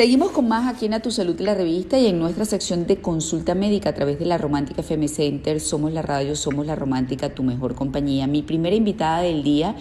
[0.00, 3.02] Seguimos con más aquí en A Tu Salud la revista y en nuestra sección de
[3.02, 5.60] consulta médica a través de la Romántica FM Center.
[5.60, 8.26] Somos la radio, somos la romántica, tu mejor compañía.
[8.26, 9.76] Mi primera invitada del día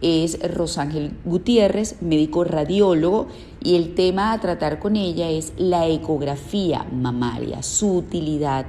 [0.00, 3.26] es Rosángel Gutiérrez, médico radiólogo,
[3.60, 8.66] y el tema a tratar con ella es la ecografía mamaria, su utilidad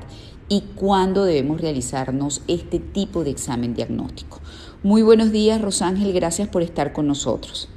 [0.49, 4.39] y cuándo debemos realizarnos este tipo de examen diagnóstico.
[4.81, 7.69] Muy buenos días, Rosángel, gracias por estar con nosotros.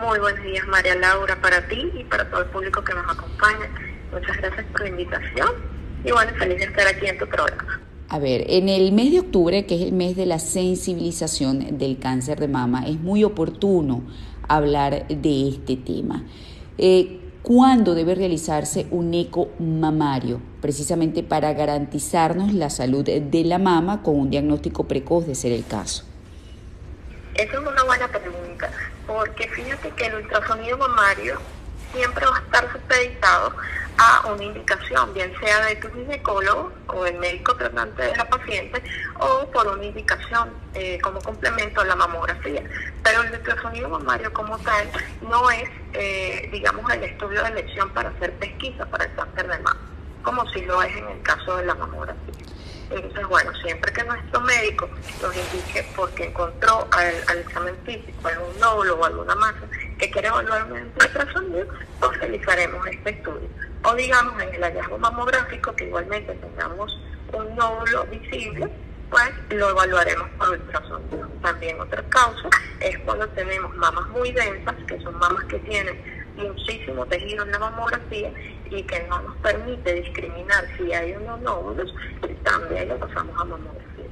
[0.00, 3.68] Muy buenos días, María Laura, para ti y para todo el público que nos acompaña.
[4.12, 5.48] Muchas gracias por la invitación
[6.04, 7.80] y bueno, feliz de estar aquí en tu programa.
[8.08, 11.98] A ver, en el mes de octubre, que es el mes de la sensibilización del
[11.98, 14.02] cáncer de mama, es muy oportuno
[14.46, 16.24] hablar de este tema.
[16.78, 20.40] Eh, ¿Cuándo debe realizarse un eco mamario?
[20.60, 25.64] Precisamente para garantizarnos la salud de la mama con un diagnóstico precoz de ser el
[25.64, 26.07] caso.
[27.38, 28.68] Esa es una buena pregunta,
[29.06, 31.38] porque fíjate que el ultrasonido mamario
[31.92, 33.52] siempre va a estar supeditado
[33.96, 38.82] a una indicación, bien sea de tu ginecólogo o del médico tratante de la paciente
[39.20, 42.64] o por una indicación eh, como complemento a la mamografía.
[43.04, 44.90] Pero el ultrasonido mamario como tal
[45.22, 49.58] no es, eh, digamos, el estudio de elección para hacer pesquisa para el cáncer de
[49.58, 49.76] mama,
[50.24, 52.27] como si lo es en el caso de la mamografía.
[52.90, 54.88] Entonces, bueno, siempre que nuestro médico
[55.22, 59.60] nos indique porque encontró al, examen físico algún nódulo o alguna masa
[59.98, 61.66] que quiere evaluar un ultrasonido,
[62.00, 63.48] pues realizaremos este estudio.
[63.84, 66.98] O digamos en el hallazgo mamográfico que igualmente tengamos
[67.32, 68.68] un nódulo visible,
[69.10, 71.28] pues lo evaluaremos por ultrasonido.
[71.42, 72.48] También otra causa
[72.80, 77.58] es cuando tenemos mamas muy densas, que son mamas que tienen muchísimo tejido en la
[77.58, 78.32] mamografía
[78.70, 81.94] y que no nos permite discriminar si hay unos nódulos,
[82.44, 84.04] también lo pasamos a mamografía.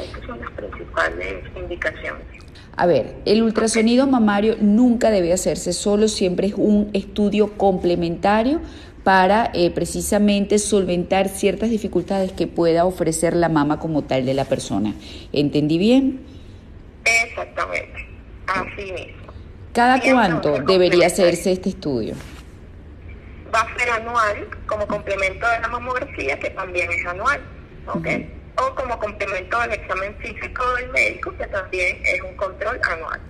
[0.00, 2.24] Estas son las principales indicaciones.
[2.76, 8.60] A ver, el ultrasonido mamario nunca debe hacerse solo, siempre es un estudio complementario
[9.02, 14.44] para eh, precisamente solventar ciertas dificultades que pueda ofrecer la mama como tal de la
[14.44, 14.94] persona.
[15.32, 16.20] ¿Entendí bien?
[17.04, 18.06] Exactamente,
[18.46, 19.27] así mismo.
[19.72, 22.14] ¿Cada cuánto debería hacerse este estudio?
[23.54, 27.40] Va a ser anual, como complemento de la mamografía, que también es anual,
[27.86, 28.06] ¿ok?
[28.56, 33.20] O como complemento del examen físico del médico, que también es un control anual.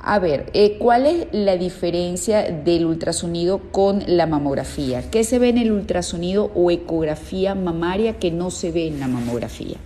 [0.00, 5.10] A ver, eh, ¿cuál es la diferencia del ultrasonido con la mamografía?
[5.10, 9.08] ¿Qué se ve en el ultrasonido o ecografía mamaria que no se ve en la
[9.08, 9.78] mamografía?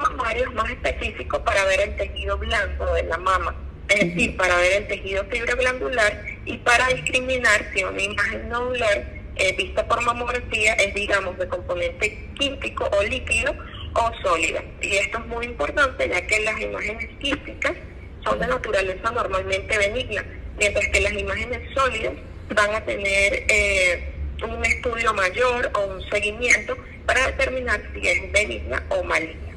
[0.00, 3.54] Mamario es más específico para ver el tejido blanco de la mama,
[3.88, 9.56] es decir, para ver el tejido glandular y para discriminar si una imagen nodular eh,
[9.56, 13.54] vista por mamografía es, digamos, de componente químico o líquido
[13.94, 14.62] o sólida.
[14.80, 17.72] Y esto es muy importante ya que las imágenes químicas
[18.22, 20.24] son de naturaleza normalmente benigna,
[20.58, 22.14] mientras que las imágenes sólidas
[22.54, 24.12] van a tener eh,
[24.44, 26.76] un estudio mayor o un seguimiento
[27.06, 29.51] para determinar si es benigna o maligna.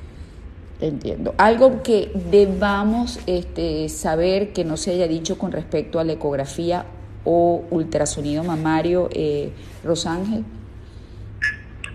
[0.82, 1.34] Entiendo.
[1.38, 6.86] Algo que debamos este, saber que no se haya dicho con respecto a la ecografía
[7.24, 9.52] o ultrasonido mamario, eh,
[9.84, 10.44] Rosángel.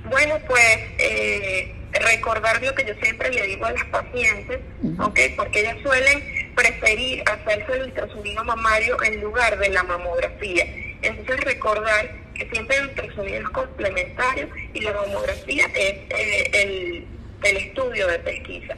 [0.08, 4.60] Bueno, pues eh, recordar lo que yo siempre le digo a las pacientes,
[4.96, 6.22] porque ellas suelen
[6.54, 10.64] preferir hacerse el ultrasonido mamario en lugar de la mamografía.
[11.02, 17.06] Entonces recordar que siempre el ultrasonido es complementario y la mamografía es eh, el,
[17.42, 18.76] estudio de pesquisa.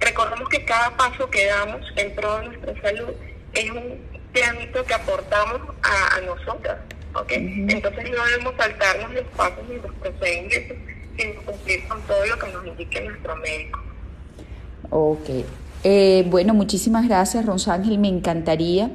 [0.00, 3.10] Recordemos que cada paso que damos en pro de nuestra salud
[3.52, 3.98] es un
[4.32, 6.78] planito que aportamos a, nosotras,
[7.14, 7.32] ¿ok?
[7.32, 10.76] Entonces no debemos saltarnos los pasos ni los procedimientos,
[11.16, 13.80] sino cumplir con todo lo que nos indique nuestro médico.
[14.90, 15.28] Ok.
[15.84, 17.98] Eh, bueno, muchísimas gracias, Rosángel.
[17.98, 18.90] Me encantaría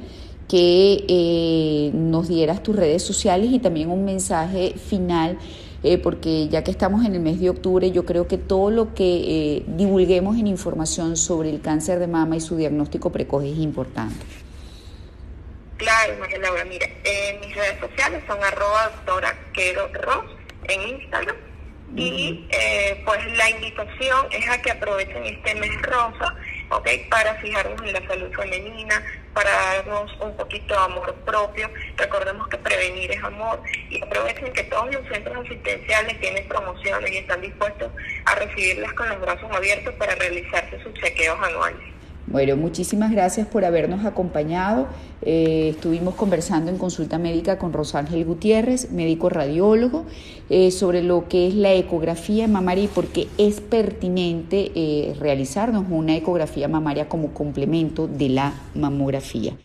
[0.50, 5.38] que eh, nos dieras tus redes sociales y también un mensaje final,
[5.84, 8.92] eh, porque ya que estamos en el mes de octubre, yo creo que todo lo
[8.92, 14.26] que divulguemos en información sobre el cáncer de mama y su diagnóstico precoz es importante.
[15.76, 16.86] Claro, María Laura, mira,
[17.40, 19.88] mis redes sociales son arroba doctora Quero
[20.64, 21.36] en Instagram
[21.94, 22.44] y
[23.04, 26.34] pues la invitación es a que aprovechen este mes rosa
[26.70, 27.06] ¿okay?
[27.10, 29.02] para fijarnos en la salud femenina,
[29.34, 31.70] para darnos un poquito de amor propio.
[31.96, 37.18] Recordemos que prevenir es amor y aprovechen que todos los centros asistenciales tienen promociones y
[37.18, 37.92] están dispuestos
[38.24, 41.89] a recibirlas con los brazos abiertos para realizarse sus chequeos anuales.
[42.26, 44.86] Bueno, muchísimas gracias por habernos acompañado.
[45.22, 50.04] Eh, estuvimos conversando en consulta médica con Rosángel Gutiérrez, médico radiólogo,
[50.48, 55.86] eh, sobre lo que es la ecografía mamaria y por qué es pertinente eh, realizarnos
[55.90, 59.56] una ecografía mamaria como complemento de la mamografía.